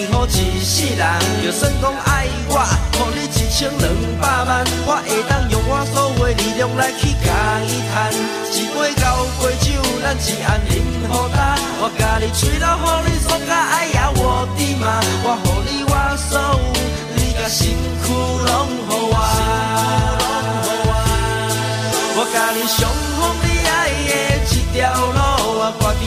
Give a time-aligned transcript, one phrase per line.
[0.00, 1.04] 家庭幸福一世人。
[1.42, 2.54] 就算讲爱我，
[2.96, 3.84] 互你一千两
[4.20, 7.28] 百万，我会当用我所有的力量来去甲
[7.66, 7.92] 伊赚。
[8.52, 9.04] 一杯交
[9.40, 9.66] 杯酒，
[10.02, 10.74] 咱一暗饮
[11.08, 11.58] 好干。
[11.82, 15.00] 我甲你吹到，互你爽甲哎呀我的妈！
[15.24, 16.42] 我互你我所有，
[17.16, 17.58] 你甲身
[18.02, 18.50] 躯拢
[18.88, 19.16] 互我。
[22.16, 22.78] 我甲你上
[23.16, 23.70] 好你爱
[24.08, 24.12] 的
[24.44, 25.20] 一条路，
[25.56, 26.02] 我决定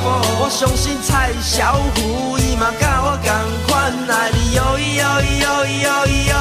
[0.00, 0.08] 苦。
[0.40, 3.28] 我相信蔡小虎伊嘛甲我同
[3.66, 5.86] 款爱你哟哟哟哟
[6.28, 6.32] 哟。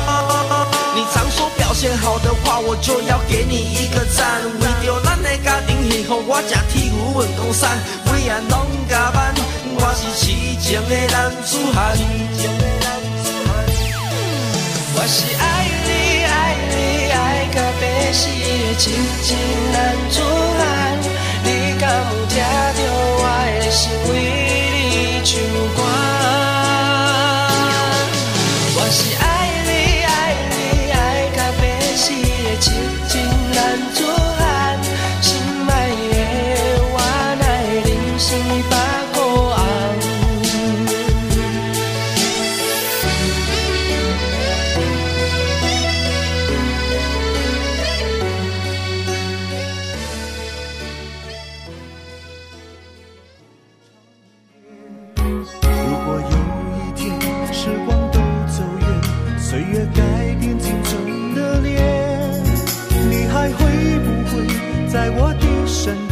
[0.95, 4.41] 你常说表现好的话，我就要给你一个赞。
[4.59, 9.33] 为着咱的家庭幸福，我吃铁牛运动衫，每晚拢加班。
[9.81, 11.95] 我是痴情的男子汉。
[14.95, 15.43] 我是爱
[15.87, 15.89] 你
[16.25, 16.37] 爱
[16.69, 16.75] 你
[17.11, 18.91] 爱到要死的痴
[19.23, 19.27] 情
[19.71, 19.77] 男
[20.11, 20.19] 子
[23.81, 24.28] 我的
[64.91, 66.08] 在我的身边。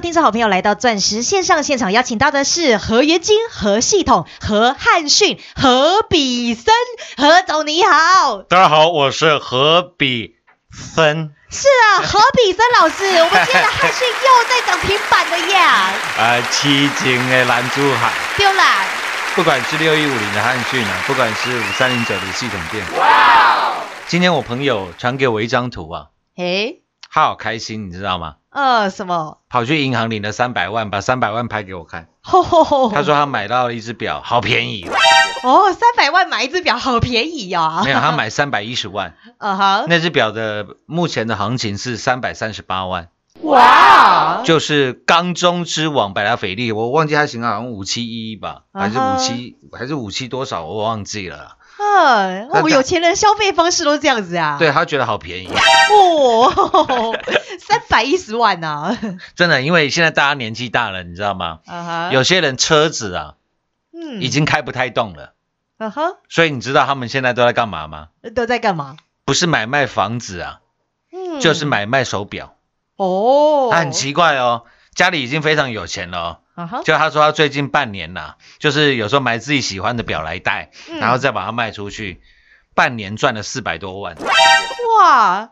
[0.00, 6.72] 听众好朋友来到钻石线上现场，邀请到的是何元金、何系统、何汉逊、何比森，
[7.16, 8.42] 何总你好。
[8.42, 10.36] 大家好，我是何比
[10.70, 11.32] 森。
[11.50, 18.84] 是啊，何比森老师，我们今天的汉逊又在涨停板的呀，啊， 七情的蓝珠海，丢啦，
[19.34, 22.84] 不管是六一五零的汉讯啊，不管是五三零九的系统店。
[22.98, 23.72] 哇！
[24.06, 26.06] 今天我朋友传给我一张图啊，
[26.36, 26.82] 诶，
[27.18, 28.36] 他好开心，你知道吗？
[28.50, 29.38] 呃，什么？
[29.48, 32.06] 跑去银行领了三百万，把三百万拍给我看。
[32.20, 32.92] 吼吼吼！
[32.92, 34.92] 他说他买到了一只表，好便宜哦。
[35.42, 37.82] 哦，三百万买一只表，好便宜哦。
[37.84, 43.08] 没有，他买三百一十万，嗯哼，那只表的目前的行情是三百三十八万。
[43.42, 51.56] 哇，就是缸中之王百达翡丽，我忘记它型号好像五七一吧，还是五七还是五七多少，我忘记了。
[51.78, 54.56] 嗯， 我们，有钱人消费方式都是这样子啊。
[54.58, 55.48] 对他觉得好便宜，
[55.92, 57.16] 哦，
[57.60, 58.96] 三百一十万呐、
[59.36, 61.60] 真的，因为现在大家年纪大了，你知道吗？
[61.66, 63.34] 啊哈，有些人车子啊
[63.92, 65.34] 嗯已经开不太动了，
[65.78, 68.08] 啊哈，所以你知道他们现在都在干嘛吗？
[68.34, 68.96] 都在干嘛？
[69.24, 70.60] 不是买卖房子啊，
[71.12, 72.56] 嗯就是买卖手表。
[72.96, 74.64] 哦，他很奇怪哦，
[74.94, 76.38] 家里已经非常有钱了哦。
[76.58, 82.20] 啊哈，就他说他最近半年呐、就是有时候买自己喜欢的表来戴，嗯然后再把它卖出去，
[82.74, 84.16] 半年赚了四百多万。
[84.98, 85.50] 哇，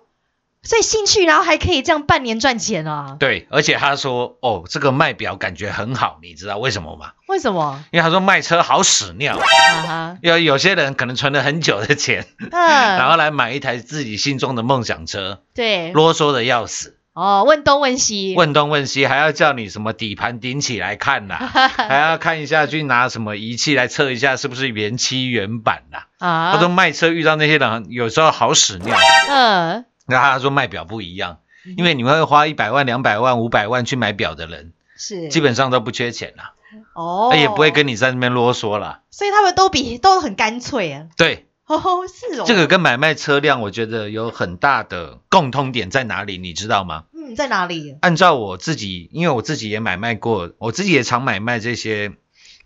[0.65, 3.17] 所以兴趣，然后还可以这样半年赚钱啊？
[3.21, 7.13] 对，而且他说哦，这个卖表感觉很好，你知道为什么吗？
[7.29, 7.85] 为什么？
[7.93, 28.95] 因为他说卖车好屎尿，啊哈，有有些人可能存了很久的钱，嗯，然后来买一台自己心中的梦想车，对，啰嗦的要死，哦，问东问西，问东问西，还要叫你什么底盘顶起来看呐、 还要看一下去拿什么仪器来测一下是不是原漆原版呐、啊，他说卖车遇到那些人有时候好屎尿，
[29.31, 31.39] 嗯，然后他说卖表不一样，
[31.79, 35.29] 因为你会花一百万、两百万、五百万去买表的人，是。
[35.29, 36.53] 基本上都不缺钱啦，
[36.95, 39.01] 哦，他也不会跟你在那边啰嗦啦。
[39.11, 41.07] 所以他们都比都很干脆啊。
[41.17, 47.05] 对， 哦，是哦，这个跟买卖车辆，我觉得有很大的共通点在哪里，你知道吗？
[47.13, 47.97] 嗯，在哪里？
[48.03, 52.13] 按照我自己，因为我自己也买卖过，我自己也常买卖这些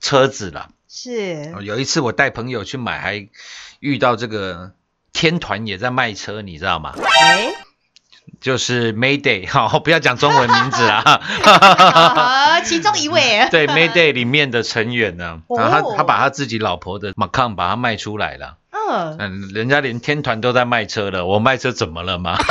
[0.01, 0.69] 车子啦。
[0.87, 3.29] 是有一次我带朋友去买，还
[3.79, 4.73] 遇到这个
[5.13, 6.93] 天团也在卖车，你知道吗？
[7.23, 7.53] 哎，
[8.41, 11.23] 就是 Mayday，好， 不要讲中文名字啦。
[11.45, 18.59] 啊， 其中一位，对 Mayday 里面的成员呢，哦然后他他把他自己老婆的 Macan 把它卖出来了。
[18.91, 22.37] 嗯，嗯，人家连天团都在卖车了，我卖车怎么了吗？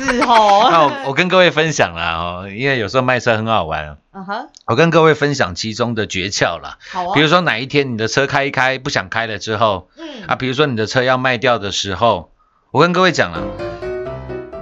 [0.00, 6.78] 是哦， 那我我跟各位分享啦哦，因为有时候卖车很好玩，嗯哼，我跟各位分享其中的诀窍啦。
[6.90, 10.04] 好啊，比如说哪一天你的车开一开不想开了之后，嗯。
[10.26, 12.30] 啊，比如说你的车要卖掉的时候，
[12.72, 13.42] 我跟各位讲了，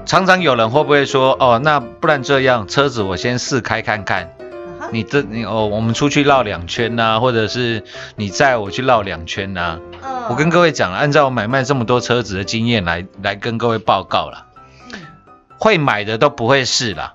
[0.07, 4.33] 常常有人会不会说，哦，那不然这样，车子我先试开看看，
[4.91, 7.85] 你这你哦，我们出去绕两圈呐、或者是
[8.17, 10.27] 你载我去绕两圈呐、嗯。
[10.29, 14.47] 我跟各位讲了，按照我买卖这么多车子的经验来来跟各位报告了，
[14.93, 15.01] 嗯
[15.59, 17.15] 会买的都不会试啦，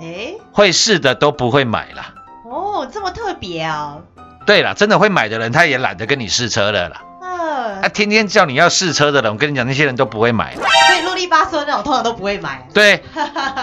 [0.00, 2.14] 哎，会试的都不会买了。
[2.50, 3.98] 哦，这么特别啊，
[4.46, 7.02] 对了，真的会买的人，他也懒得跟你试车了啦。
[7.22, 7.80] 嗯。
[7.82, 10.54] 他、，天天叫你要试车的人，我跟你讲，那些人都不会买。
[10.56, 10.64] 所
[10.98, 13.02] 以啰里吧嗦那种通常都不会买，对，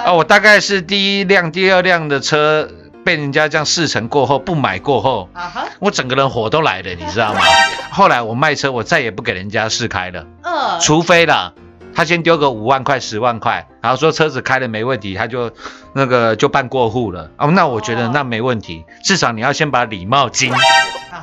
[0.05, 2.69] 啊，我大概是第一辆、第二辆的车
[3.03, 7.41] 被人家这样试乘过后不买过后，啊哈，我整个人火都来了，你知道吗？
[7.91, 11.53] 后来我卖车，我再也不给人家试开了，嗯，除非啦，
[11.93, 15.51] 他先丢个五万块、十万块，然后说车子开了没问题，他就
[15.93, 17.29] 那个就办过户了。
[17.37, 18.11] 哦，那我觉得哦。
[18.13, 20.57] 那没问题，至少你要先把李茂金、啊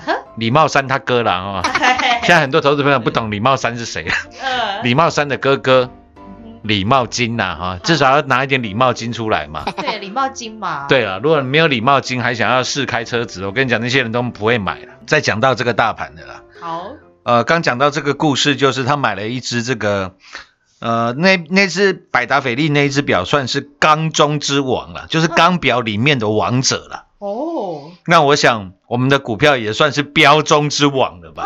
[0.06, 1.70] 哈，李茂山他哥了啊、哦。
[2.22, 4.06] 现在很多投资朋友不懂李茂山是谁，
[4.40, 5.90] 嗯，李茂山的哥哥
[6.62, 9.64] 李茂金呐、哈，至少要拿一点礼貌金出来嘛。
[9.76, 14.92] 对，礼貌金嘛，，对了，如果你没有礼貌金，还想要试开车子，我跟你讲，那些人都不会买了。
[15.06, 16.92] 再讲到这个大盘的啦，好，
[17.22, 20.14] 呃，刚讲到这个故事，就是他买了一只这个，
[20.80, 27.06] 呃，那那只百达翡丽那一只表算是钢中之王了，就是钢表里面的王者了。
[27.18, 31.44] 哦，那我想我们的股票也算是标中之王了吧？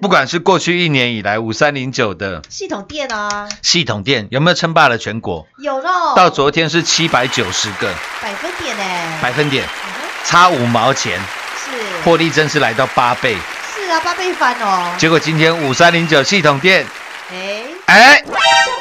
[0.00, 5.46] 不管是过去一年以来五三零九的系统店啊，系统店有没有称霸了全国？
[5.58, 7.92] 有喽，到昨天是七百九十个。
[8.22, 9.92] 百分点呢，百分点，嗯
[10.24, 11.18] 差五毛钱，
[11.64, 11.70] 是。
[12.04, 13.36] 获利真是来到八倍。
[13.74, 16.86] 是啊，八倍翻哦，结果今天五三零九系统店，
[17.32, 18.34] 哎，哎，下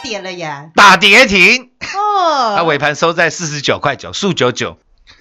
[0.04, 4.78] 跌了耶，打跌停，哦，它尾盘收在四十九块九，数九九。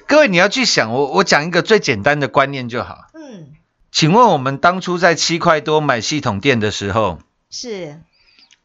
[0.09, 3.06] 各位你要去想，我我讲一个最简单的观念就好。
[3.97, 8.03] 嗯，请问我们当初在七块多买系统店的时候，是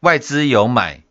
[0.00, 1.04] 外资有买，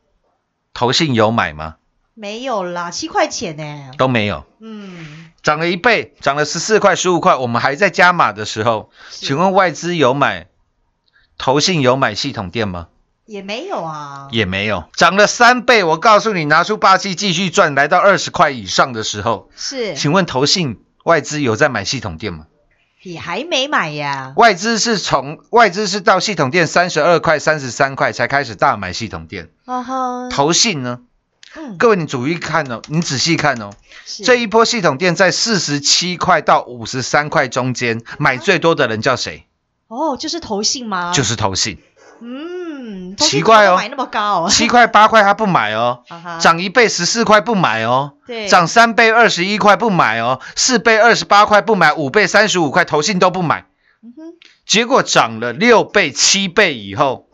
[0.75, 1.77] 投信有买吗？
[2.13, 7.35] 没有啦，七块钱呢，都没有，嗯，涨了一倍，涨了十四块、十五块。
[7.35, 10.47] 我们还在加码的时候，是请问外资有买，
[11.39, 12.89] 投信有买系统店吗？
[13.25, 15.83] 也没有啊，也没有，涨了三倍。
[15.83, 22.45] 我告诉你，拿出霸气继续赚，来到二十块以上的时候，是请问投信外资有在买系统店吗？
[23.03, 30.99] 也还没买呀，外资是从外资是到系统店三十二块、三十三块才开始大买系统店，哦吼，投信呢？
[31.55, 33.71] 嗯，各位你注意看哦，你仔细看哦，
[34.05, 34.23] 是。
[34.23, 39.45] 这一波系统店在四十七块到五十三块中间买最多的人叫谁？
[39.87, 41.11] 哦，就是投信吗？
[41.13, 41.79] 就是投信，
[42.21, 42.60] 嗯，
[43.17, 46.03] 奇怪哦买那么高，七块八块他不买哦，
[46.39, 53.65] 涨一倍十四块不买哦，对涨三倍二十一块不买哦，四倍二十八块不买，五倍三十五块投信都不买。
[54.03, 54.23] 嗯哼
[54.65, 57.27] 结果涨了六倍、七倍以后，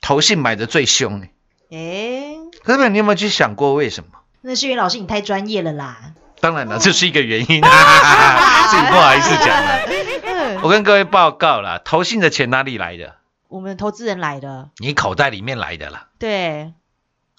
[0.00, 1.30] 投信买的最凶哎。
[1.70, 2.34] 哎，
[2.64, 4.10] 可是你有没有去想过为什么？
[4.40, 5.98] 那是因为老师你太专业了啦。
[6.40, 9.78] 当然了，这是一个原因， 自己不好意思讲了。
[10.24, 13.14] 嗯，我跟各位报告啦，投信的钱哪里来的？
[13.52, 16.08] 我们投资人来的，你口袋里面来的啦。
[16.18, 16.72] 对，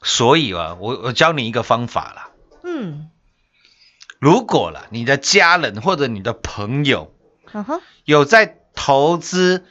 [0.03, 2.29] 所以啊，我我教你一个方法啦。
[2.63, 3.09] 嗯，
[4.19, 7.11] 如果了你的家人或者你的朋友
[7.51, 9.65] 嗯哼，有在投资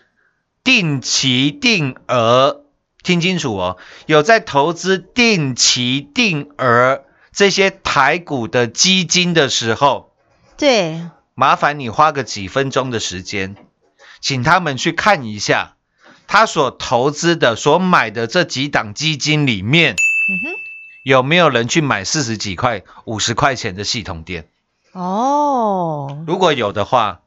[0.64, 2.64] 定期定额，
[3.04, 10.12] 听清楚哦，有在投资定期定额这些台股的基金的时候，
[10.56, 11.00] 对，
[11.34, 13.54] 麻烦你花个几分钟的时间，
[14.20, 15.76] 请他们去看一下
[16.26, 20.56] 他所投资的、所买的这几档基金里面，嗯哼，
[21.02, 24.46] 有没有人去买四十几块、五十块钱的系统店？
[24.92, 27.20] 哦，如果有的话，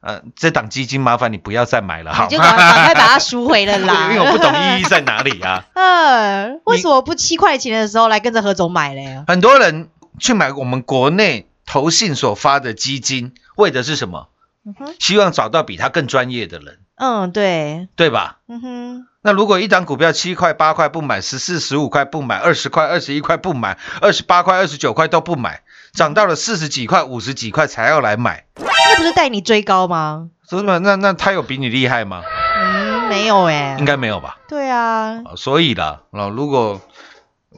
[0.00, 4.10] 呃，这档基金麻烦你不要再买了，好你就赶赶快把它赎回了啦。
[4.14, 5.64] 因为我不懂意义在哪里啊。
[5.74, 9.22] 嗯，为什么不七块钱的时候来跟着何总买嘞？
[9.26, 14.28] 很多人去买我们国内投信所发的基金，为的是什么？
[14.64, 18.36] 嗯哼，希望找到比他更专业的人，嗯，对，对吧？
[18.46, 25.62] 嗯哼，那如果一档股票七块、八块不买，十四、十五块不买，二十块、二十一块不买，二十八块、二十九块都不买，
[25.94, 30.28] 涨到了四十几块、五十几块才要来买，那不是带你追高吗？
[30.46, 30.78] 真的？
[30.80, 32.22] 那那他有比你厉害吗？
[32.62, 34.36] 嗯，没有哎，应该没有吧？
[34.46, 36.80] 对啊，啊所以啦，那，如果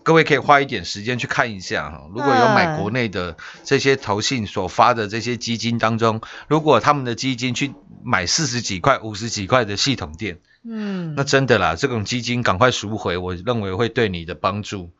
[0.02, 14.90] 各位可以花一点时间去看一下哈，如果有买国内的这些投信所发的这些基金当中，如果他们的基金去买四十几块、五十几块的系统店，嗯，那真的啦，这种基金赶快赎回，我认为会对你的帮助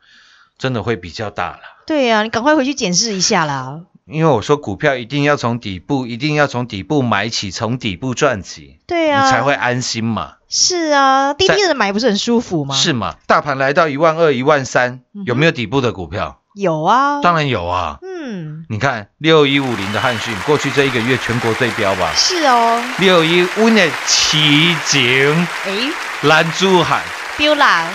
[0.57, 1.61] 真的会比较大啦。
[1.85, 3.81] 对呀、啊，你赶快回去检视一下啦。
[4.05, 10.33] 因为我说股票一定要从底部，一定要从底部买起，从底部赚起，对呀、啊，你才会安心嘛。
[10.55, 12.75] 是啊，低低的买不是很舒服吗？
[12.75, 13.15] 是嘛？
[13.25, 16.41] 大盘来到一万二、一万三有没有底部的股票？
[16.53, 17.97] 有啊，当然有啊。
[18.03, 22.11] 嗯，你看六一五零的汉讯，过去这一个月全国最标吧？
[22.15, 25.91] 是哦，六一五的奇景哎，
[26.21, 27.01] 蓝珠海
[27.35, 27.87] 丢啦，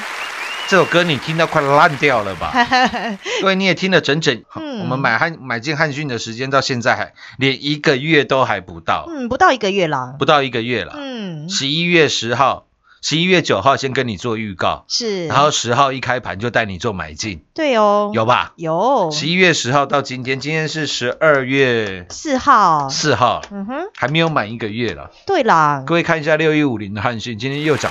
[0.68, 2.52] 这首歌你听到快烂掉了吧？
[3.40, 4.80] 各位你也听了整整，嗯。
[4.80, 10.92] 我们买汉买进汉讯的时间到现在还连一个月都还不到，嗯，不到一个月啦，不到一个月了。
[10.94, 12.66] 嗯，十一月十号、
[13.00, 18.52] 十一月九号先跟你做预告，是，然后十号一开盘就带你做买进，对哦，有吧？
[18.56, 19.10] 有。
[19.10, 25.10] 十一月十号到今天，今天是十二月四号，四号，嗯哼，还没有满一个月了。
[25.26, 27.90] 对啦，各位看一下六一五零的汉讯，今天又涨。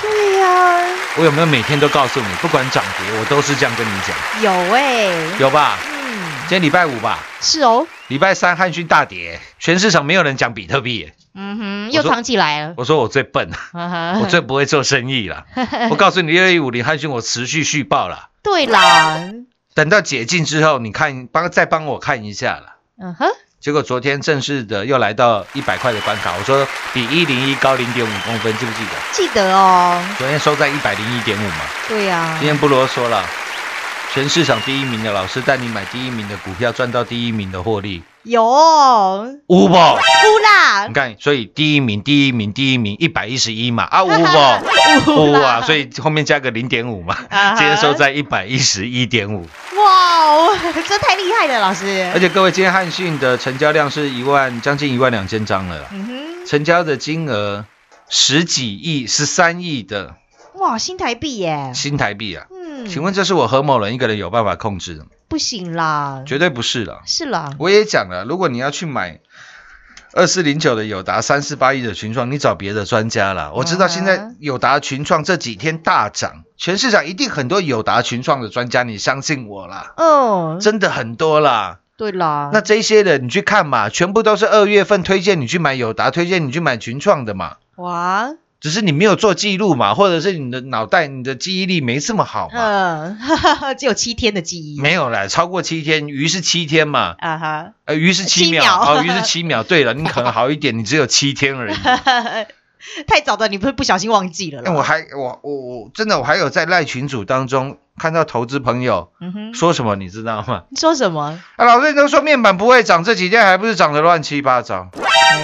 [0.00, 0.78] 对呀、
[1.16, 5.78] 我有没有每天都告诉你，不管涨跌，我都是这样跟你讲，有哎、有吧？
[5.90, 11.12] 嗯，今天礼拜五吧，是哦，礼拜三汉讯大跌，全市场没有人讲比特币。
[11.32, 15.44] 嗯哼，又藏起来了，我说我最笨，我我最不会做生意了。
[15.90, 19.20] 我告诉你，六一五零汉讯我持续续报了，对啦，
[19.74, 22.76] 等到解禁之后，你看帮再帮我看一下了。
[23.00, 23.28] 嗯哼，
[23.60, 28.90] 结果昨天正式的又来到一百块的关卡，我说比一零一高零点五公分，记不记得？
[29.12, 31.58] 记得哦，昨天收在一百零一点五嘛。
[31.86, 33.22] 对呀、今天不啰嗦了，
[34.14, 38.44] 全市场第一名的老师带你买第一名的股票，赚到第一名的获利，有。
[38.44, 39.94] 哦五宝。
[39.96, 40.86] 乌啦。
[40.86, 44.62] 你，看，所以第一名，第一名，第一名，一百一十一嘛，啊，五宝，
[45.16, 47.16] 乌五啊，所以后面加个零点五嘛，
[47.56, 49.46] 今天收在一百一十一点五。
[49.76, 50.56] 哇哦，
[50.88, 52.10] 这太厉害了，老师。
[52.14, 57.64] 而，且各位，今天汉讯的成交量是一万，将近一万两千张了啦，嗯哼，成交的金额
[58.08, 60.14] 十几亿、十三亿的
[60.54, 62.46] 哇，新台币耶，新台币啊。
[62.50, 65.10] 嗯，请问这是我何某人一个人有办法控制的吗？
[65.30, 67.02] 不行啦，绝对不是了。
[67.06, 69.20] 是啦，我也讲了，如果你要去买
[70.12, 73.52] 二四零九的友达三四八一的群创，你找别的专家啦。
[73.54, 81.78] 我知道现在嗯友达群创这几天大涨，全市场一定很多友达群创的专家，你相信我啦，哦，真的很多啦。
[81.96, 87.58] 对啦，那这些人你去看嘛，全部都是二月份推荐你去买友达，推荐你去买群创的嘛。
[87.76, 92.54] 哇，只是你没有做记录嘛，或者是你的脑袋、你的记忆力没这么好嘛。
[92.54, 99.62] 嗯，哈哈哈，只有七天的记忆，没有啦，超过七天，鱼是七天嘛，啊哈，呃，鱼是七秒，哦，鱼是 七秒。
[99.62, 101.74] 对了，你可能好一点，你只有七天而已。
[103.06, 110.64] 太早的你不会不小心忘记了啦，那我还我我我真的我还有在赖群组当中看到投资朋友嗯哼，说什么，你知道吗？
[110.70, 111.38] 你说什么？
[111.56, 114.88] 啊，老师你都说面板不会涨，这几天还不是涨得乱七八糟？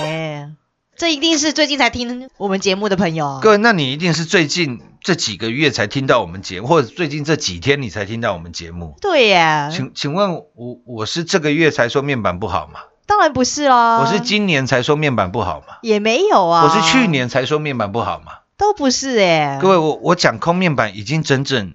[0.02, 0.48] 哎，
[0.96, 8.96] 这一定是最近才听我们节目的朋友啊，各位，那你一定是最近这几个月才听到我们节目，或者最近这几天你才听到我们节目。
[9.00, 12.80] 对耶，请请问我我是这个月才说面板不好吗？
[13.06, 18.32] 当然不是啦，我是今年才说面板不好吗，也没有啊，我是去年才说面板不好吗。
[18.56, 21.74] 都不是哎、各位，我我讲空面板已经整整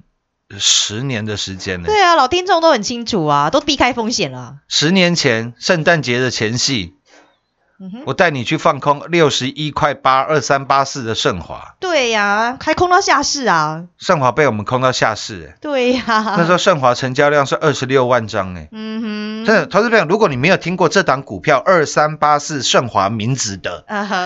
[0.58, 1.86] 十年的时间了。
[1.86, 4.56] 对啊，老听众都很清楚啊，都避开风险了。
[4.68, 6.96] 十年前圣诞节的前夕，
[7.82, 15.58] 嗯，我带你去放空六十一块八二三八四的盛华，对呀、还空到下市啊，盛华被我们空到下市、欸。
[15.60, 16.04] 对呀、
[16.38, 23.86] 那时候盛华成交量是二十六万张哎、嗯哼，真的，投资朋友，如果你没有听过这档股票二三八四盛华名字的，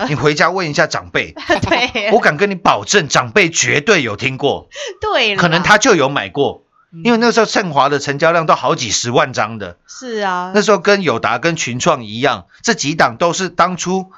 [0.10, 4.68] 你回家问一下长辈， 对，我敢跟你保证，长辈绝对有听过，
[5.00, 6.65] 对，可能他就有买过，嗯
[7.04, 14.12] 因为那时候盛华的成交量都好几十万张的，是啊，那时候跟友达跟群创一样，这几档都是当初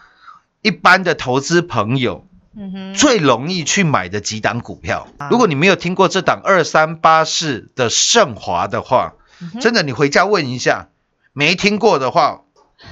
[0.62, 5.08] 一般的投资朋友嗯哼，最容易去买的几档股票。
[5.18, 5.30] 啊。
[5.30, 9.14] 如果你没有听过这档二三八四的盛华的话，
[9.62, 10.90] 真的你回家问一下，
[11.34, 12.42] 没听过的话，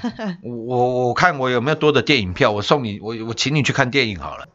[0.43, 4.47] 我我看我有没有多的电影票，我送你，我我请你去看电影好了。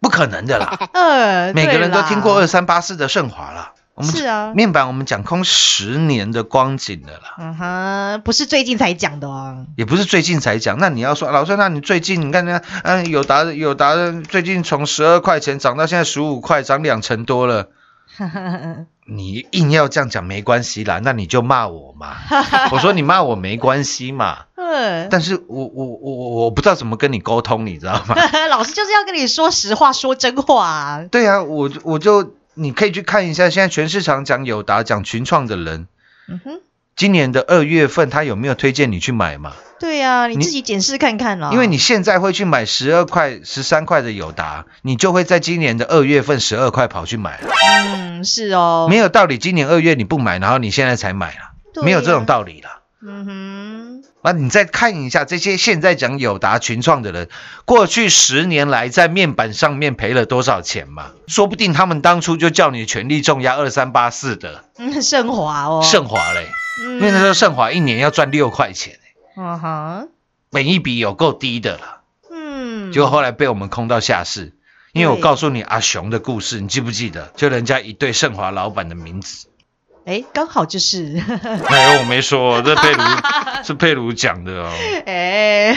[0.00, 3.72] 不可能的啦， 呃，每个人都听过二三八四的盛华啦。
[3.96, 7.34] 我们是啊面板我们讲空十年的光景的啦。
[7.38, 17.70] 嗯哼，不是最近才讲的哦，也不是最近才讲，那你要说老师，那你最近你看那嗯有达的友达的最近从十二块钱涨到现在十五块，涨两成多了。
[19.08, 22.16] 你硬要这样讲没关系啦，那你就骂我嘛。
[22.72, 28.14] 我说你骂我没关系嘛，嗯，但是我我我我我不知道怎么跟你沟通，你知道吗？
[28.50, 35.86] 老师就是要跟你说实话，说真话啊，对啊，我我就你可以去看一下，现在全市场讲友达、讲群创的人，
[36.26, 36.60] 嗯哼，
[36.96, 39.52] 今年的二月份他有没有推荐你去买嘛？
[39.78, 47.38] 对呀、你你自己检视看看啦，因为你现在会去买十二块、十三块的友达，你就会在今年的二月份十二块跑去买。
[47.42, 47.48] 了。
[47.84, 52.80] 嗯是哦，没有道理，今年二月你不买，然后你现在才买了，对没有这种道理啦。
[53.02, 57.28] 嗯哼，啊，你再看一下这些现在讲友达群创的人，
[57.64, 61.12] 过去十年来在面板上面赔了多少钱嘛？
[61.28, 64.64] 说不定他们当初就叫你全力重压二三八四的。
[64.78, 66.48] 嗯， 盛华哦，盛华嘞，
[66.82, 69.00] 嗯，因为那时候盛华一年要赚六块钱、欸，
[69.40, 70.08] 嗯哼，
[70.50, 72.00] 本一笔有够低的了。
[72.28, 74.54] 嗯，结果后来被我们空到下市，
[74.92, 77.30] 因为我告诉你阿雄的故事，你记不记得？
[77.36, 79.46] 就人家一对盛华老板的名字。
[80.06, 83.02] 哎，刚好就是，没有，我没说，这佩如
[83.64, 84.70] 是佩如讲的哦。
[85.04, 85.76] 哎，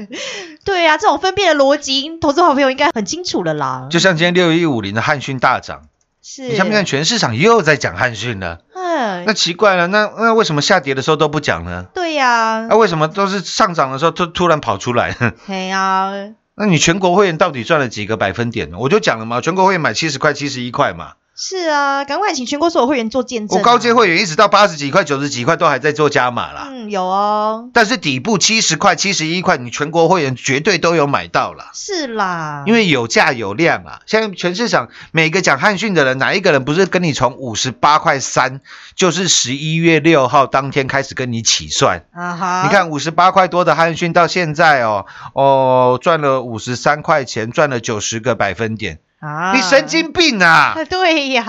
[0.64, 3.88] 对呀、这种分辨的逻辑，投资好朋友应该很清楚了啦。
[3.90, 5.82] 就像今天六一五零的汉讯大涨，
[6.22, 8.60] 是，你看不看全市场又在讲汉讯了？
[8.74, 11.84] 嗯那，奇怪了，那那为什么下跌的时候都不讲呢？
[11.92, 15.14] 对呀、那、为什么都是上涨的时候突突然跑出来？
[15.46, 16.10] 对呀，
[16.54, 18.78] 那你全国会员到底赚了几个百分点呢？
[18.80, 23.60] 我就讲了嘛，全国会员买七十块、七十一块嘛，是啊，赶快请全国所有会员做见证、啊。
[23.60, 26.68] 我高阶，会员一直到八十几块、九十几块都还在做加码啦。
[26.70, 31.70] 嗯，有哦，但是底部七十块、七十一块，你全国会员绝对都有买到啦。
[31.74, 34.00] 是啦，因为有价有量啊！
[34.06, 38.62] 现在全市场每个讲汉讯的人，哪一个人不是跟你从五十八块三，
[38.94, 42.06] 就是十一月六号当天开始跟你起算？
[42.14, 50.74] 啊哈，你看五十八块多的汉讯到现在哦哦赚了五十三块钱，赚了九十个百分点，啊，你神经病啊！
[50.76, 51.44] 啊，对呀，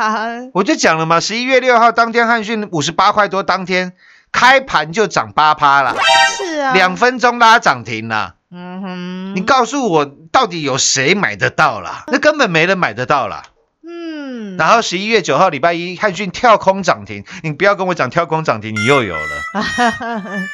[0.54, 3.94] 我就讲了嘛，十一月六号当天汉讯五十八块多，当天
[4.32, 5.96] 开盘就涨八趴了，
[6.38, 8.36] 是啊，两分钟拉涨停了。
[8.50, 12.06] 嗯哼，你告诉我，到底有谁买得到啦？
[12.08, 13.44] 那根本没人买得到啦。
[13.86, 19.22] 嗯，然后十一月九号礼拜一，汉讯跳空涨停，你不要跟我讲跳空涨停，你又有了。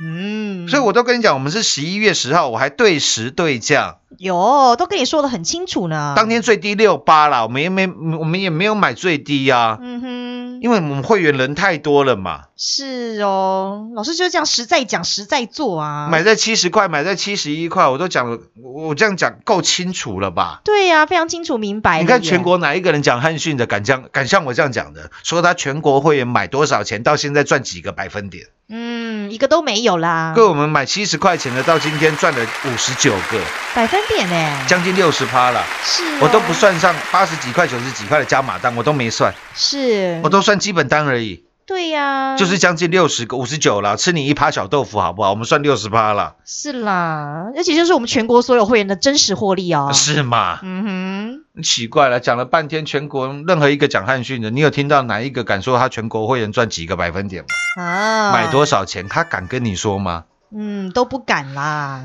[0.00, 6.14] 嗯，所以我都跟你讲，我们是十一月十号，我还对时对价，有都跟你说的很清楚呢。
[6.16, 16.08] 当天最低六八啦，我们也没我们也没有买最低啊、嗯哼，因为我们会员人太多了嘛，是哦，老师就是这样实在讲实在做啊。
[16.10, 20.62] 买在七十块，买在七十一块，我都讲了，我我这样讲够清楚了吧？
[20.64, 22.00] 对呀、非常清楚明白。
[22.00, 28.46] 你看全国哪一个人讲汉讯的敢这样敢像我这样讲的，说他全国会员买多少钱，到现在赚几个百分点？
[28.74, 28.91] 嗯，
[29.32, 33.40] 一个都没有啦，各位，我们买七十块钱的，到今天赚了五十九个，
[33.74, 34.58] 百分点呢？
[34.66, 35.64] 将近六十趴了。
[35.82, 45.30] 是、哦，我都不算上八十几块、九十几块的加码单，我都没算，是，我都算基本单而已，对呀、就是将近六十个、五十九了，吃你一趴小豆腐好不好？
[45.30, 49.90] 我们算六十趴了，是啦，而且就是我们全国所有会员的真实获利哦。
[49.92, 50.58] 是吗？
[50.62, 57.82] 嗯哼奇怪了，讲了半天全国任何一个讲汉讯的，你有听到哪一个敢说他全国会员赚几个百分点吗？
[57.82, 59.08] 啊，买多少钱？
[59.08, 60.24] 他敢跟你说吗？
[60.54, 62.04] 嗯，都不敢啦。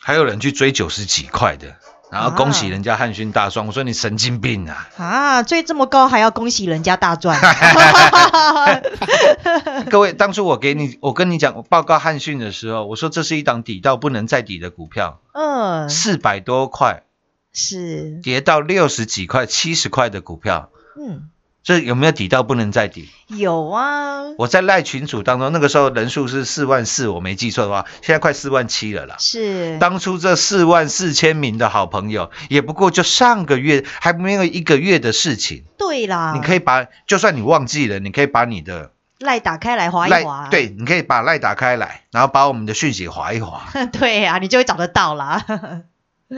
[0.00, 1.76] 还有人去追九十几块的，
[2.10, 4.88] 然后恭喜人家汉勋大赚，我说你神经病啊！
[4.96, 7.38] 啊，追这么高还要恭喜人家大赚，
[9.90, 17.02] 各位，当初我给你，我跟你讲，我报告汉讯的时候，我说这是一档底到不能再底的股票，嗯，四百多块
[17.52, 21.28] 是，跌到六十几块、七十块的股票，嗯，
[21.68, 23.10] 这有没有抵到不能再抵？
[23.26, 29.16] 有啊，我在赖群组当中，那个时候人数是四万四，我没记错的话，现在快四万七了啦。
[29.18, 35.64] 是，当初这四万四千名的好朋友，也不过就上个月还没有一个月的事情。
[35.76, 45.44] 对啦，你可以把，就算你忘记了，你可以把你的赖打开来划一赖划，对，你可以把赖打开来，然后把我们的讯息划一划， 对啊，你就会找得到啦。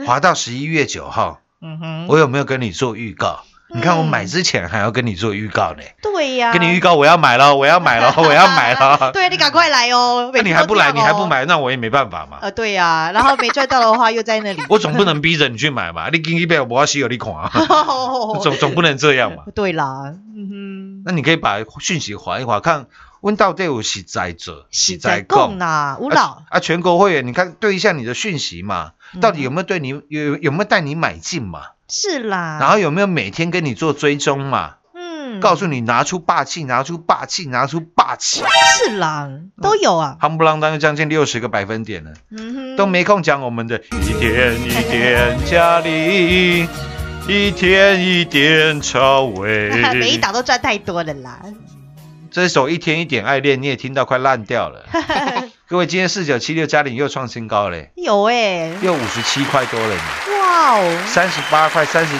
[0.05, 3.45] 划到十一月九号，嗯哼，我有没有跟你做预告？
[3.73, 9.11] 你看我嗯买之前还要跟你做预告呢，对呀，跟你预告我要买了，我要买了， 我要买了。
[9.13, 12.37] 对你赶快来哦， 那你还不来，你还不，买，那我也没办法嘛。
[12.41, 17.51] 呃，对呀，然后没赚到的话又在那里， 我总不能逼着你去买嘛，你给一杯我要吸有你款啊，
[18.41, 19.43] 总总不能这样嘛。
[19.55, 22.87] 对啦，嗯哼，那你可以把讯息划一划，看
[23.21, 29.21] 问到底有喜在者，是在供呐，吴老啊，啊全国会员，你看对一下你的讯息嘛，嗯。
[29.21, 31.61] 到底有没有对你有有没有带你买进嘛？
[31.91, 34.75] 是啦，然后有没有每天跟你做追踪嘛？
[34.95, 38.41] 嗯，告诉你拿出霸气，拿出霸气，拿出霸气，
[38.85, 39.29] 是啦，
[39.61, 46.65] 都有啊，夯不啷当就将近六十个百分点了，嗯哼，都没空讲我们的一点一点加力，
[47.27, 49.69] 一天一点超威。
[49.93, 51.41] 每一档都赚太多了啦，
[52.31, 54.85] 这首一天一点爱恋，你也听到快烂掉了。
[55.71, 60.01] 各位，今天四九七六嘉玲又创新高嘞，有哎，又五十七块多了呢，
[60.37, 62.13] 哇哦，三十八块、三十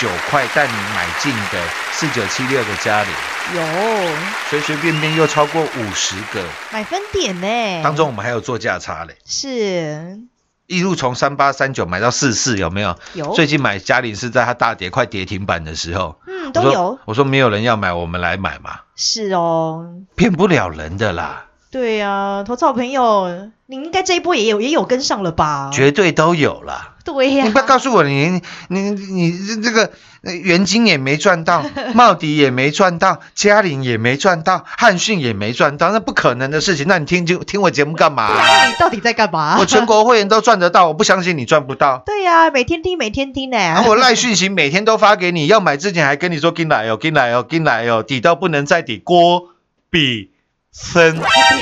[0.00, 3.12] 九块带你买进的四九七六的嘉玲，
[3.54, 4.10] 有。
[4.50, 10.18] 随随便便又超过五十个，买分点呢，当中我们还有做价差嘞，是。
[10.66, 12.98] 一路从三八三九买到四四，有没有？
[13.14, 25.70] 有，最近买嘉玲是在它大跌快跌停板的时候，嗯都有，我说没有人要买，我们来买嘛，是哦，骗不了人的啦，对呀，投资好朋友，你应该这一波也有也有跟上了吧？
[25.72, 26.94] 绝对都有了。
[27.04, 29.90] 对呀，你不要告诉我你你你你这个
[30.22, 31.62] 呃元金也没赚到，
[31.94, 36.86] 茂迪也没赚到，嘉玲也没赚到，汉讯也没赚到，那不可能的事情。
[36.88, 38.30] 那你听就听我节目干嘛、
[38.66, 39.58] 你到底在干嘛？
[39.60, 42.02] 我全国会员都赚得到，我不相信你赚不到。
[42.06, 43.58] 对呀、每天听，每天听呢。
[43.58, 48.98] 然后我赖讯息每天都发给你，要买之前还跟你说进来哦，进来哦，进来哦，底到不能再底。
[48.98, 49.50] 郭
[49.90, 50.30] 比
[50.80, 51.16] 森，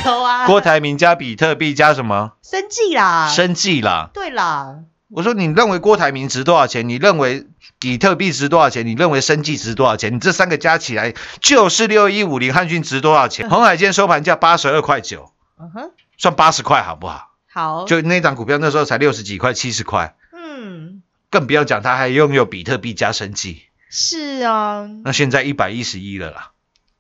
[0.05, 2.33] 有啊，郭台铭加比特币加什么？
[2.43, 4.11] 生计啦，生计啦。
[4.13, 6.87] 对啦，我说，你认为郭台铭值多少钱？
[6.87, 7.47] 你认为
[7.81, 8.87] 比特币值多少钱？
[8.87, 10.15] 你认为生技值多少钱？
[10.15, 13.49] 你这三个加起来就是六一五零，汉讯值多少钱？
[13.49, 17.31] 红海今天收盘价八十二块九，嗯哼，算八十块好不好？
[17.51, 26.51] 好，就那档股票那时候才六十几块、七十块，嗯，更不要讲它还拥有比特币加生技，是啊，那现在一百一十一了啦。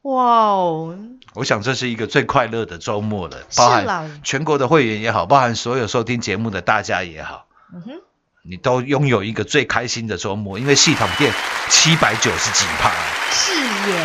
[0.06, 0.96] 哇哦，
[1.34, 7.46] 我想这是一个最快乐的周末了，是包含啦，全国的会员也好，包含所有收听节目的大家也好。
[7.74, 7.92] 嗯哼，
[8.48, 11.32] 你都拥有一个最开心的周末，因为系统店
[11.68, 12.92] 七百九十几趴，
[13.32, 13.52] 是
[13.90, 13.96] 耶，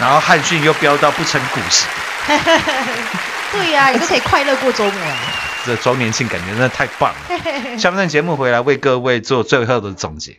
[0.00, 1.86] 然后汉讯又飙到不成股息，
[3.52, 5.16] 对呀、你都可以快乐过周末啊。
[5.66, 7.38] 这周年庆感觉真的太棒了。
[7.76, 10.38] 下半段节目回来为各位做最后的总结。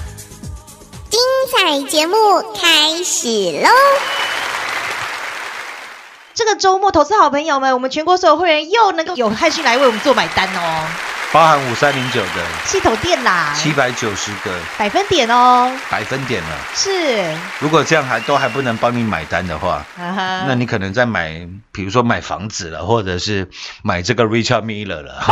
[1.21, 2.17] 精彩节目
[2.59, 3.27] 开始
[3.61, 3.69] 喽！
[6.33, 11.10] 这个周末，投资好朋友们，我们全国所有会员又能够有汉讯来为我们做买单哦。
[11.33, 14.51] 包含五三零九的系统电啦，七百九十个。
[14.77, 16.49] 百分点哦，百分点了。
[16.73, 23.49] 是，如果这样还都还不能帮你买单的话，那你可能在买，比如说买房子了，或者是
[23.81, 25.23] 买这个 Richard Miller 了，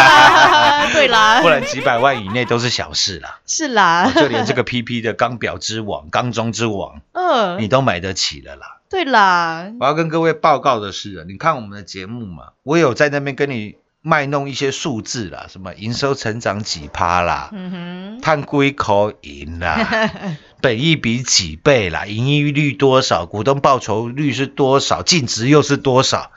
[0.94, 3.38] 对啦，不然几百万以内都是小事啦。
[3.46, 8.78] 是啦，就连这个 PP 的钢表之王、钢中之王，嗯，你都买得起了啦。
[8.88, 20.10] 对啦，我要跟各位报告的是，你看我们的节目嘛，我有在那边跟你卖弄一些数字啦，什么营收成长几趴啦，嗯碳归口赢啦，
[20.62, 26.30] 本益比几倍啦，盈利率多少，股东报酬率是多少，净值又是多少，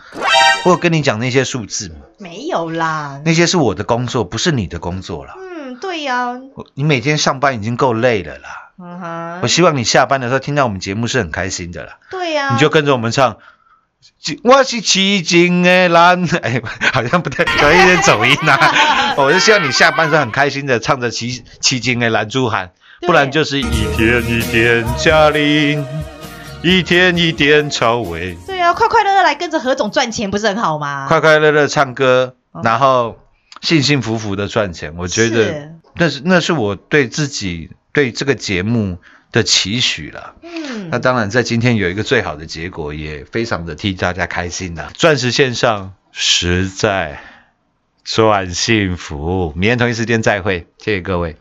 [0.66, 5.36] 我有跟你讲那些数字嘛，哼，没有啦，那些是我的工作，不是你的工作啦。
[5.38, 12.00] 嗯，对呀，我你每天上班已经够累了啦，嗯哼，我希望你下班的时候听到我们节目是很开心的啦。
[12.10, 13.38] 对呀，你就跟着我们唱。
[14.44, 16.62] 我是奇经的蓝， 哎，
[16.94, 19.16] 好像不太有一点走音啊。
[19.18, 23.64] 我就希望你下班时候很开心的唱着奇奇经的蓝珠喊，不然就是一
[23.96, 25.86] 天一天嘉玲，
[26.62, 31.08] 一天一天超伟，对啊，快快乐乐来跟着何总赚钱，不是很好吗？
[31.08, 33.18] 快快乐乐唱歌哦，然后
[33.62, 34.94] 幸幸福福的赚钱。
[34.98, 38.98] 我觉得那是那是我对自己对这个节目
[39.32, 40.36] 的期许了。
[40.42, 47.22] 嗯，那当然，在今天有一个最好的结果，也非常的替大家开心呐、钻石线上实在
[48.04, 51.36] 赚幸福，明天同一时间再会，谢谢各位。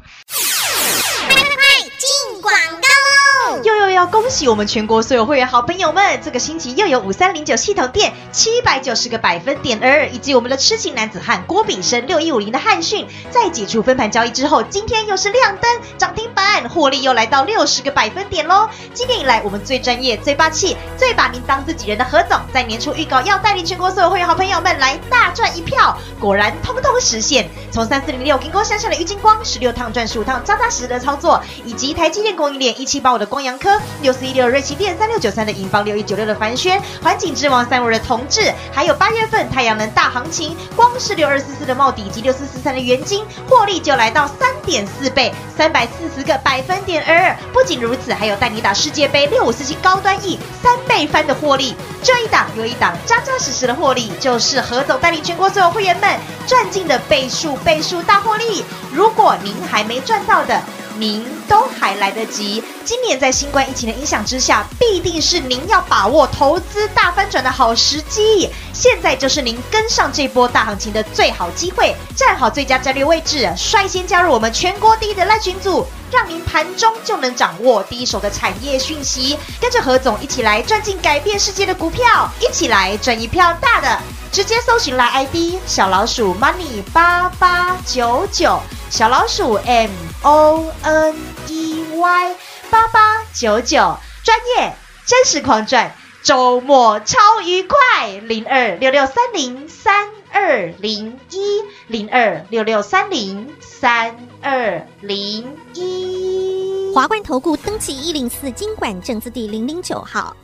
[3.99, 18.69] 要恭喜我们全国所有会员好朋友们，这个星期又有五三零九系统店七百九十个百分点儿，以及我们的痴情男子汉郭炳生六一五零的汉讯，在解除分盘交易之后，今天又是亮灯涨停板，获利又来到六十个百分点喽。
[18.95, 27.49] 今年以来，我们最专业、最霸气、最把您当自己人的何总，在年初预告要带领全国所有会员好朋友们来大赚一票，果然通通实现。
[27.73, 47.37] 从三四零六金光向下的郁金光，十六趟赚十五趟，扎扎实实的操作，以及台积电供应链一七八五的光阳科，六四一六的瑞奇电，三六九三的银邦，六一九六的凡轩，环境之王三五的同志，还有八月份太阳能大行情，光是六二四四的茂迪以及六四四三的元金，获利就来到三点四倍，三百四十个百分点二。
[47.53, 58.65] 不仅如此，还有带你打世界杯六五四七高端 E 三倍翻的获利，这一档又一档扎扎实实的获利，就是何总带领全国所有会员们赚进的倍数倍数大获利。
[58.93, 60.63] 如果您还没赚到的，
[60.99, 62.63] 您都还来得及。
[62.85, 68.51] 今年在新冠疫情的影响之下，必定是您要把握投资大翻转的好时机。
[68.73, 75.87] 现在就是您跟上这波大行情的最好机会，站好最佳战略位置，率先加入我们全国第一的赖群组。
[76.11, 84.01] 让您盘中就能掌握第一手的产业讯息，跟着何总一起来赚进改变世界的股票，一起来赚一票大的。
[84.33, 88.59] 直接搜寻来 ID 小老鼠 money 八八九九，
[88.91, 89.91] 小老鼠 M
[90.23, 91.15] O N
[91.47, 92.35] E Y
[92.71, 94.75] 八八九九，专业
[95.07, 106.93] 真实狂赚，周末超愉快，零二六六三零三二零一零二六六三零三二零一。
[106.93, 110.37] 华冠投顾登记一零四经管证字第零零九号。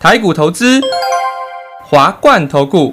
[0.00, 0.80] 台股投资，
[1.84, 2.92] 华冠投顾。